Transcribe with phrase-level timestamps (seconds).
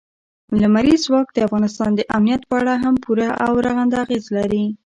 [0.59, 4.65] لمریز ځواک د افغانستان د امنیت په اړه هم پوره او رغنده اغېز لري.